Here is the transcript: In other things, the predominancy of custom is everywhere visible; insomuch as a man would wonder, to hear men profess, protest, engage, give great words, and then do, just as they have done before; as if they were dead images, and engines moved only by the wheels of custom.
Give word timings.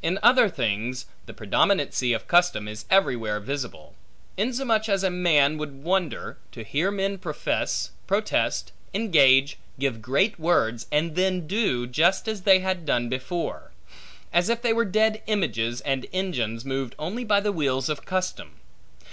In 0.00 0.20
other 0.22 0.48
things, 0.48 1.06
the 1.24 1.34
predominancy 1.34 2.12
of 2.12 2.28
custom 2.28 2.68
is 2.68 2.84
everywhere 2.88 3.40
visible; 3.40 3.96
insomuch 4.36 4.88
as 4.88 5.02
a 5.02 5.10
man 5.10 5.58
would 5.58 5.82
wonder, 5.82 6.38
to 6.52 6.62
hear 6.62 6.92
men 6.92 7.18
profess, 7.18 7.90
protest, 8.06 8.70
engage, 8.94 9.58
give 9.80 10.00
great 10.00 10.38
words, 10.38 10.86
and 10.92 11.16
then 11.16 11.48
do, 11.48 11.84
just 11.88 12.28
as 12.28 12.42
they 12.42 12.60
have 12.60 12.84
done 12.86 13.08
before; 13.08 13.72
as 14.32 14.48
if 14.48 14.62
they 14.62 14.72
were 14.72 14.84
dead 14.84 15.20
images, 15.26 15.80
and 15.80 16.06
engines 16.12 16.64
moved 16.64 16.94
only 16.96 17.24
by 17.24 17.40
the 17.40 17.50
wheels 17.50 17.88
of 17.88 18.04
custom. 18.04 18.60